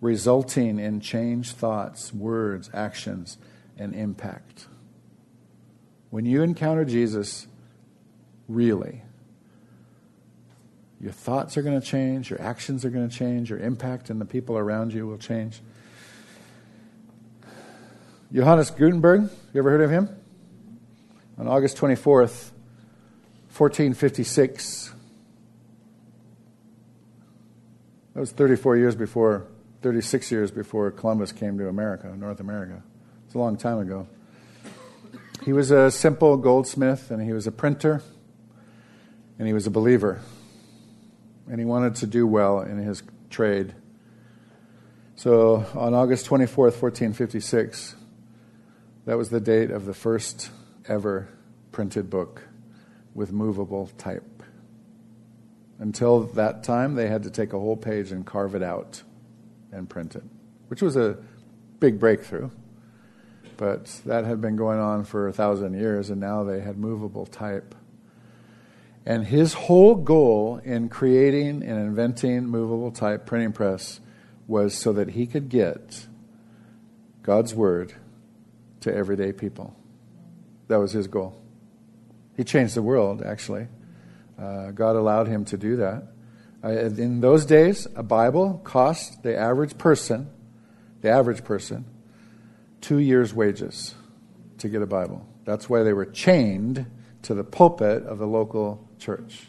[0.00, 3.38] resulting in changed thoughts, words, actions,
[3.76, 4.66] and impact.
[6.10, 7.46] When you encounter Jesus,
[8.48, 9.02] really,
[11.00, 14.20] your thoughts are going to change, your actions are going to change, your impact and
[14.20, 15.60] the people around you will change.
[18.32, 20.08] Johannes Gutenberg, you ever heard of him?
[21.38, 22.50] On August 24th,
[23.56, 24.92] 1456,
[28.18, 29.46] that was 34 years before,
[29.82, 32.82] 36 years before Columbus came to America, North America.
[33.24, 34.08] It's a long time ago.
[35.44, 38.02] He was a simple goldsmith and he was a printer
[39.38, 40.20] and he was a believer
[41.48, 43.72] and he wanted to do well in his trade.
[45.14, 47.94] So on August 24th, 1456,
[49.04, 50.50] that was the date of the first
[50.88, 51.28] ever
[51.70, 52.48] printed book
[53.14, 54.37] with movable type.
[55.78, 59.02] Until that time, they had to take a whole page and carve it out
[59.70, 60.24] and print it,
[60.68, 61.18] which was a
[61.78, 62.50] big breakthrough.
[63.56, 67.26] But that had been going on for a thousand years, and now they had movable
[67.26, 67.74] type.
[69.06, 74.00] And his whole goal in creating and inventing movable type printing press
[74.46, 76.06] was so that he could get
[77.22, 77.94] God's word
[78.80, 79.76] to everyday people.
[80.68, 81.40] That was his goal.
[82.36, 83.68] He changed the world, actually.
[84.38, 86.04] Uh, God allowed him to do that.
[86.62, 90.30] Uh, in those days, a Bible cost the average person,
[91.00, 91.84] the average person,
[92.80, 93.94] two years' wages
[94.58, 95.26] to get a Bible.
[95.44, 96.86] That's why they were chained
[97.22, 99.46] to the pulpit of the local church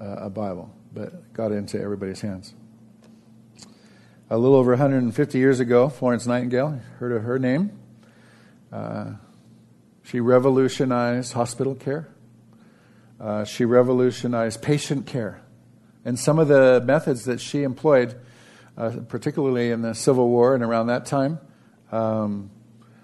[0.00, 2.54] uh, a Bible, but got into everybody's hands.
[4.30, 7.78] A little over 150 years ago, Florence Nightingale, heard of her name.
[8.72, 9.12] Uh,
[10.04, 12.08] she revolutionized hospital care.
[13.20, 15.42] Uh, she revolutionized patient care.
[16.04, 18.18] And some of the methods that she employed,
[18.78, 21.38] uh, particularly in the Civil War and around that time,
[21.92, 22.50] um,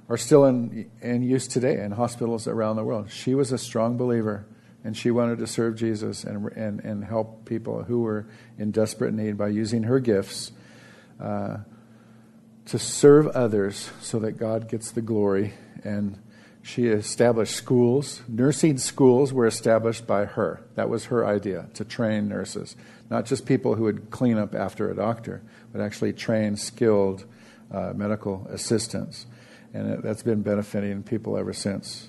[0.09, 3.11] are still in, in use today in hospitals around the world.
[3.11, 4.46] She was a strong believer
[4.85, 8.26] and she wanted to serve Jesus and, and, and help people who were
[8.57, 10.52] in desperate need by using her gifts
[11.20, 11.59] uh,
[12.66, 15.55] to serve others so that God gets the glory.
[15.83, 16.18] And
[16.66, 18.22] she established schools.
[18.26, 20.61] Nursing schools were established by her.
[20.74, 22.74] That was her idea to train nurses,
[23.09, 27.24] not just people who would clean up after a doctor, but actually train skilled
[27.70, 29.26] uh, medical assistants.
[29.74, 32.09] And that's been benefiting people ever since.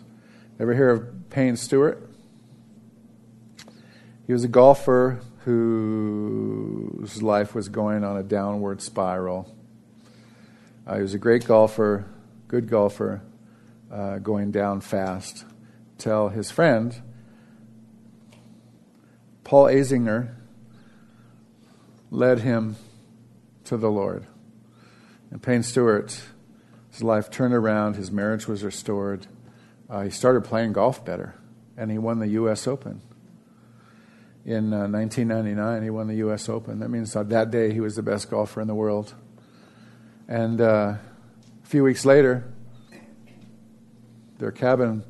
[0.59, 2.09] Ever hear of Payne Stewart?
[4.25, 9.55] He was a golfer whose life was going on a downward spiral.
[10.87, 12.07] Uh, he was a great golfer,
[12.47, 13.21] good golfer,
[13.91, 15.45] uh, going down fast.
[15.97, 17.01] tell his friend,
[19.43, 20.35] Paul Azinger,
[22.11, 22.75] led him
[23.65, 24.25] to the Lord.
[25.31, 26.21] And Payne Stewart,
[26.91, 29.27] his life turned around, his marriage was restored.
[29.89, 31.35] Uh, he started playing golf better,
[31.75, 32.67] and he won the U.S.
[32.67, 33.01] Open
[34.45, 35.83] in uh, 1999.
[35.83, 36.47] He won the U.S.
[36.47, 36.79] Open.
[36.79, 39.13] That means that, day he was the best golfer in the world.
[40.27, 40.99] And uh, a
[41.63, 42.45] few weeks later,
[44.37, 45.03] their cabin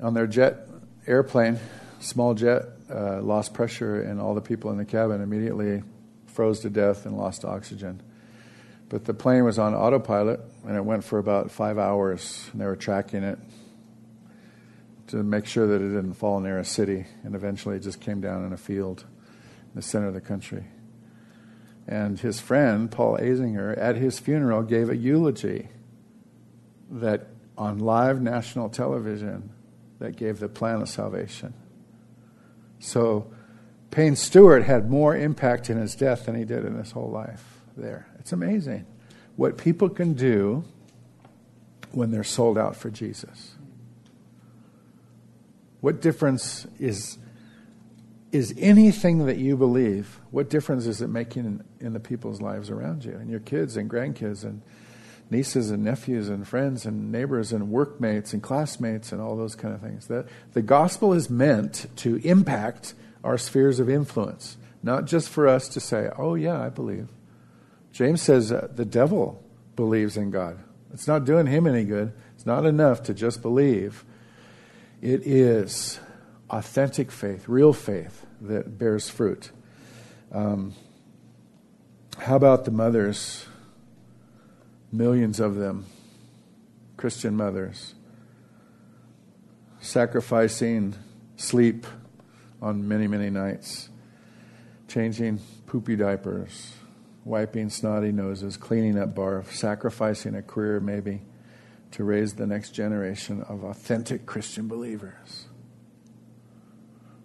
[0.00, 0.68] on their jet
[1.06, 1.58] airplane,
[2.00, 5.82] small jet, uh, lost pressure, and all the people in the cabin immediately
[6.26, 8.02] froze to death and lost oxygen.
[8.88, 12.66] But the plane was on autopilot, and it went for about five hours, and they
[12.66, 13.38] were tracking it
[15.08, 18.20] to make sure that it didn't fall near a city, and eventually it just came
[18.20, 19.04] down in a field
[19.64, 20.64] in the center of the country.
[21.86, 25.68] And his friend, Paul Azinger, at his funeral gave a eulogy
[26.90, 29.50] that on live national television
[29.98, 31.54] that gave the plan of salvation.
[32.78, 33.30] So
[33.90, 37.60] Payne Stewart had more impact in his death than he did in his whole life
[37.76, 38.08] there.
[38.18, 38.86] It's amazing
[39.36, 40.64] what people can do
[41.92, 43.54] when they're sold out for Jesus.
[45.80, 47.18] What difference is
[48.30, 52.70] is anything that you believe, what difference is it making in, in, the people's lives
[52.70, 54.62] around you and your kids and grandkids and
[55.32, 59.74] nieces and nephews and friends and neighbors and workmates and classmates and all those kind
[59.74, 60.06] of things?
[60.06, 65.68] That the gospel is meant to impact our spheres of influence, not just for us
[65.70, 67.08] to say, "Oh yeah, I believe."
[67.92, 69.42] James says uh, the devil
[69.74, 70.58] believes in God.
[70.92, 72.12] It's not doing him any good.
[72.34, 74.04] It's not enough to just believe.
[75.00, 75.98] It is
[76.50, 79.50] authentic faith, real faith that bears fruit.
[80.30, 80.74] Um,
[82.18, 83.46] how about the mothers?
[84.92, 85.86] Millions of them,
[86.98, 87.94] Christian mothers,
[89.80, 90.94] sacrificing
[91.36, 91.86] sleep
[92.60, 93.88] on many, many nights,
[94.88, 96.74] changing poopy diapers,
[97.24, 101.22] wiping snotty noses, cleaning up barf, sacrificing a career maybe
[101.92, 105.46] to raise the next generation of authentic Christian believers.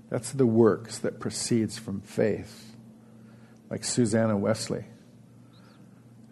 [0.09, 2.76] That's the works that proceeds from faith.
[3.70, 4.86] Like Susanna Wesley.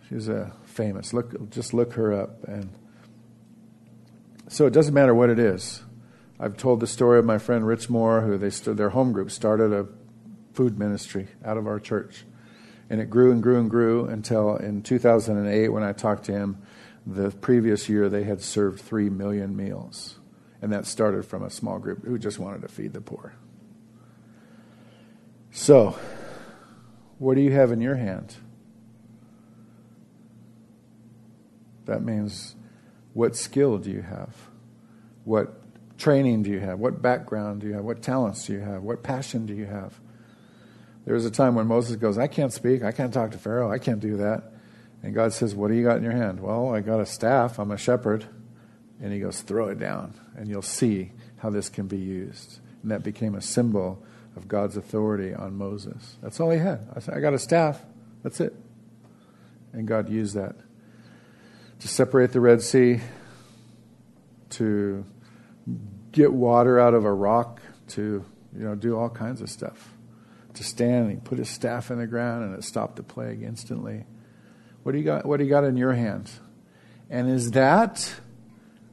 [0.07, 1.13] She's a famous.
[1.13, 2.69] Look just look her up and
[4.47, 5.84] so it doesn't matter what it is.
[6.39, 9.32] I've told the story of my friend Rich Moore, who they st- their home group
[9.32, 9.88] started a
[10.53, 12.26] food ministry out of our church.
[12.89, 16.61] And it grew and grew and grew until in 2008, when I talked to him,
[17.05, 20.19] the previous year they had served 3 million meals.
[20.61, 23.34] And that started from a small group who just wanted to feed the poor.
[25.51, 25.97] So,
[27.17, 28.36] what do you have in your hand?
[31.86, 32.55] That means
[33.13, 34.36] what skill do you have?
[35.23, 35.61] What
[35.97, 36.79] training do you have?
[36.79, 37.86] What background do you have?
[37.86, 38.83] What talents do you have?
[38.83, 39.99] What passion do you have?
[41.05, 42.83] There was a time when Moses goes, I can't speak.
[42.83, 43.71] I can't talk to Pharaoh.
[43.71, 44.51] I can't do that.
[45.03, 46.39] And God says, What do you got in your hand?
[46.39, 47.59] Well, I got a staff.
[47.59, 48.25] I'm a shepherd.
[49.01, 52.59] And he goes, Throw it down, and you'll see how this can be used.
[52.81, 54.03] And that became a symbol
[54.36, 56.17] of God's authority on Moses.
[56.21, 56.88] That's all he had.
[56.95, 57.79] I said, I got a staff.
[58.23, 58.55] That's it.
[59.73, 60.55] And God used that
[61.80, 63.01] to separate the Red Sea,
[64.51, 65.05] to
[66.11, 68.26] get water out of a rock, to
[68.57, 69.91] you know do all kinds of stuff.
[70.53, 73.41] To stand and he put his staff in the ground and it stopped the plague
[73.43, 74.05] instantly.
[74.84, 75.26] What do you got?
[75.26, 76.39] What do you got in your hands?
[77.09, 78.15] And is that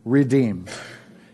[0.04, 0.70] redeemed?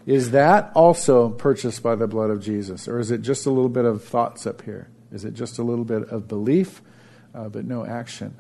[0.07, 2.89] Is that also purchased by the blood of Jesus?
[2.89, 4.89] Or is it just a little bit of thoughts up here?
[5.13, 6.83] Is it just a little bit of belief,
[7.35, 8.35] uh, but no action?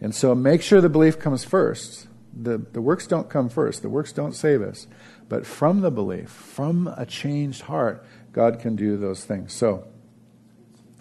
[0.00, 2.06] And so make sure the belief comes first.
[2.40, 4.86] The, the works don't come first, the works don't save us.
[5.28, 9.52] But from the belief, from a changed heart, God can do those things.
[9.52, 9.88] So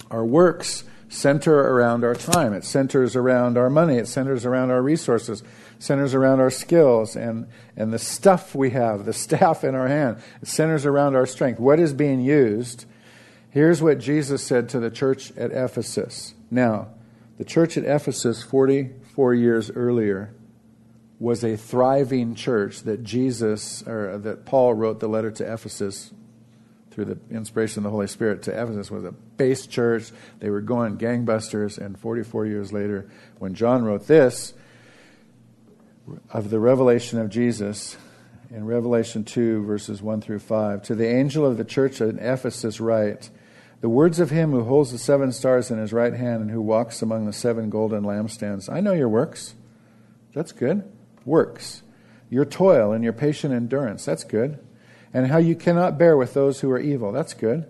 [0.09, 4.81] our works center around our time, it centers around our money, it centers around our
[4.81, 5.43] resources
[5.79, 10.17] centers around our skills and, and the stuff we have, the staff in our hand.
[10.41, 11.59] It centers around our strength.
[11.59, 12.85] What is being used?
[13.49, 16.33] Here's what Jesus said to the church at Ephesus.
[16.51, 16.89] Now,
[17.37, 20.33] the church at Ephesus 44 years earlier
[21.19, 26.11] was a thriving church that Jesus or that Paul wrote the letter to Ephesus
[26.91, 30.11] through the inspiration of the Holy Spirit to Ephesus was a base church.
[30.39, 34.53] They were going gangbusters and 44 years later when John wrote this,
[36.31, 37.97] of the revelation of Jesus
[38.49, 40.81] in Revelation 2, verses 1 through 5.
[40.83, 43.29] To the angel of the church in Ephesus, write
[43.81, 46.61] The words of him who holds the seven stars in his right hand and who
[46.61, 48.71] walks among the seven golden lampstands.
[48.71, 49.53] I know your works.
[50.33, 50.83] That's good.
[51.25, 51.83] Works.
[52.29, 54.03] Your toil and your patient endurance.
[54.05, 54.59] That's good.
[55.13, 57.11] And how you cannot bear with those who are evil.
[57.11, 57.67] That's good.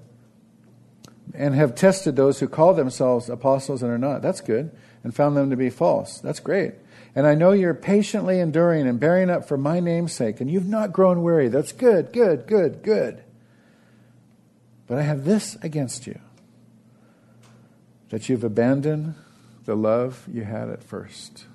[1.33, 4.21] And have tested those who call themselves apostles and are not.
[4.21, 4.71] That's good.
[5.03, 6.19] And found them to be false.
[6.19, 6.73] That's great
[7.17, 10.67] and I know you're patiently enduring and bearing up for my name's sake, and you've
[10.67, 11.47] not grown weary.
[11.47, 13.23] That's good, good, good, good.
[14.87, 16.19] But I have this against you
[18.09, 19.15] that you've abandoned
[19.65, 21.45] the love you had at first.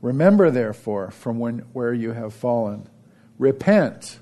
[0.00, 2.88] Remember, therefore, from when, where you have fallen,
[3.38, 4.20] repent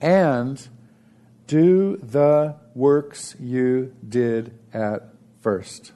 [0.00, 0.68] and
[1.46, 5.92] do the works you did at first.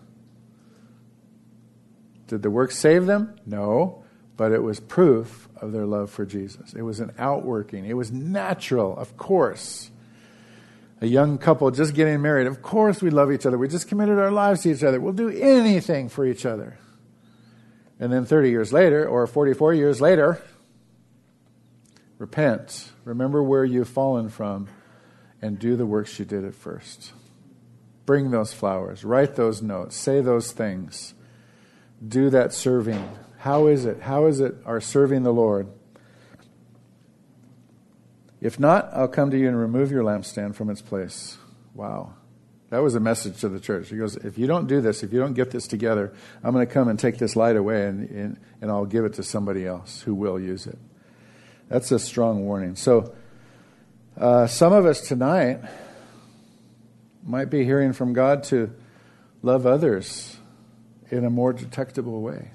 [2.27, 3.35] Did the works save them?
[3.45, 4.02] No,
[4.37, 6.74] but it was proof of their love for Jesus.
[6.74, 9.91] It was an outworking, it was natural, of course.
[11.01, 13.59] A young couple just getting married, of course we love each other.
[13.59, 15.01] We just committed our lives to each other.
[15.01, 16.78] We'll do anything for each other.
[17.99, 20.43] And then 30 years later, or 44 years later,
[22.18, 22.91] repent.
[23.05, 24.68] Remember where you've fallen from
[25.41, 27.12] and do the works you did at first.
[28.07, 31.14] Bring those flowers, write those notes, say those things,
[32.07, 33.09] do that serving.
[33.43, 34.01] How is it?
[34.01, 35.66] How is it our serving the Lord?
[38.40, 41.38] If not, I'll come to you and remove your lampstand from its place.
[41.74, 42.14] Wow.
[42.70, 43.88] That was a message to the church.
[43.88, 46.14] He goes, If you don't do this, if you don't get this together,
[46.45, 49.14] I'm going to come and take this light away and, and, and I'll give it
[49.14, 50.78] to somebody else who will use it.
[51.68, 52.76] That's a strong warning.
[52.76, 53.12] So,
[54.16, 55.62] uh, some of us tonight
[57.24, 58.72] might be hearing from God to
[59.43, 60.36] love others
[61.11, 62.53] in a more detectable way.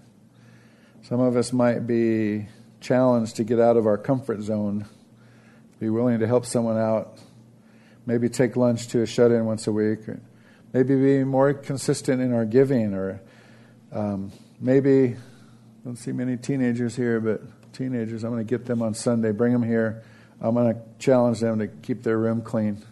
[1.08, 2.48] Some of us might be
[2.82, 4.86] challenged to get out of our comfort zone,
[5.80, 7.18] be willing to help someone out,
[8.06, 10.00] maybe take lunch to a shut in once a week,
[10.74, 13.22] maybe be more consistent in our giving, or
[13.94, 15.16] um, maybe,
[15.86, 17.42] don't see many teenagers here, but
[17.72, 20.04] teenagers, I'm going to get them on Sunday, bring them here
[20.42, 22.84] I'm going to challenge them to keep their room clean.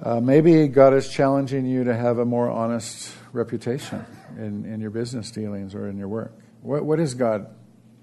[0.00, 4.90] Uh, maybe God is challenging you to have a more honest reputation in, in your
[4.90, 6.38] business dealings or in your work.
[6.62, 7.48] What, what is God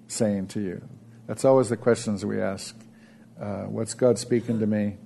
[0.08, 0.82] saying to you?
[1.26, 2.76] That's always the questions we ask.
[3.40, 4.98] Uh, what's God speaking to me?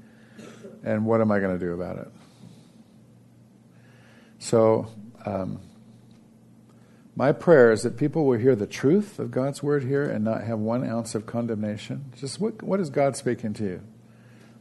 [0.84, 2.08] And what am I going to do about it?
[4.40, 4.88] So,
[5.26, 5.60] um,
[7.16, 10.44] my prayer is that people will hear the truth of God's word here and not
[10.44, 12.14] have one ounce of condemnation.
[12.18, 13.82] Just what, what is God speaking to you?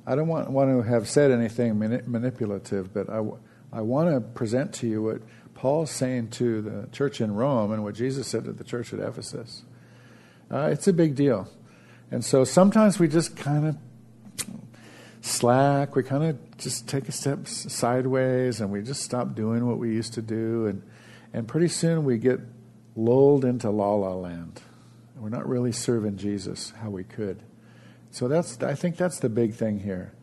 [0.08, 3.22] I don't want, want to have said anything mani- manipulative, but I,
[3.72, 5.20] I want to present to you what
[5.52, 9.00] Paul's saying to the church in Rome and what Jesus said to the church at
[9.00, 9.64] Ephesus.
[10.50, 11.46] Uh, it's a big deal.
[12.10, 13.76] And so sometimes we just kind of
[15.20, 19.76] slack, we kind of just take a step sideways and we just stop doing what
[19.76, 20.68] we used to do.
[20.68, 20.82] And
[21.34, 22.40] and pretty soon we get
[22.96, 24.62] lulled into la la land.
[25.16, 27.42] We're not really serving Jesus how we could.
[28.10, 30.14] So that's I think that's the big thing here.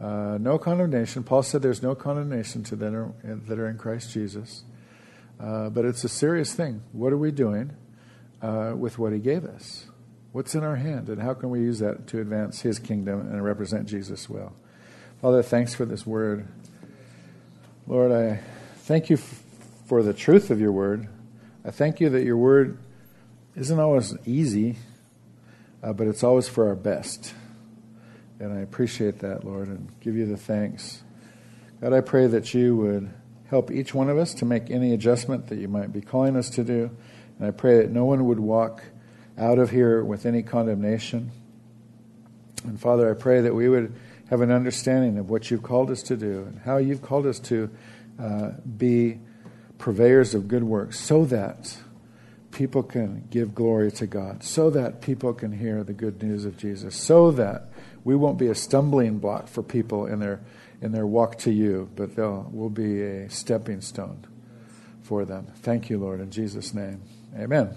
[0.00, 1.22] Uh, no condemnation.
[1.22, 3.14] Paul said there's no condemnation to them
[3.46, 4.64] that are in Christ Jesus.
[5.38, 6.82] Uh, but it's a serious thing.
[6.92, 7.72] What are we doing
[8.42, 9.86] uh, with what he gave us?
[10.32, 13.44] What's in our hand, and how can we use that to advance his kingdom and
[13.44, 14.52] represent Jesus well?
[15.20, 16.48] Father, thanks for this word.
[17.86, 18.40] Lord, I
[18.78, 19.16] thank you
[19.86, 21.08] for the truth of your word.
[21.64, 22.78] I thank you that your word
[23.54, 24.76] isn't always easy,
[25.84, 27.34] uh, but it's always for our best.
[28.40, 31.02] And I appreciate that, Lord, and give you the thanks.
[31.80, 33.12] God, I pray that you would
[33.50, 36.48] help each one of us to make any adjustment that you might be calling us
[36.50, 36.90] to do.
[37.38, 38.82] And I pray that no one would walk
[39.36, 41.30] out of here with any condemnation.
[42.64, 43.94] And Father, I pray that we would
[44.30, 47.38] have an understanding of what you've called us to do and how you've called us
[47.40, 47.68] to
[48.18, 49.18] uh, be
[49.76, 51.76] purveyors of good works, so that
[52.54, 56.56] people can give glory to God, so that people can hear the good news of
[56.56, 57.68] Jesus, so that
[58.04, 60.40] we won't be a stumbling block for people in their
[60.80, 64.26] in their walk to you, but they'll will be a stepping stone
[65.02, 65.46] for them.
[65.56, 67.02] Thank you, Lord, in Jesus' name.
[67.36, 67.76] Amen.